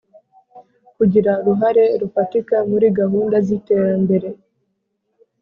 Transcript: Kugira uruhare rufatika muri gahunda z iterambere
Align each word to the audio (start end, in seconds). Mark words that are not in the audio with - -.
Kugira 0.97 1.31
uruhare 1.39 1.83
rufatika 2.01 2.55
muri 2.69 2.87
gahunda 2.99 3.35
z 3.45 3.47
iterambere 3.57 4.29